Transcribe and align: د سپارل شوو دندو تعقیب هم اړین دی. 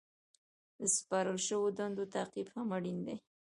د 0.79 0.81
سپارل 0.97 1.37
شوو 1.47 1.67
دندو 1.77 2.03
تعقیب 2.15 2.47
هم 2.55 2.67
اړین 2.77 2.99
دی. 3.07 3.17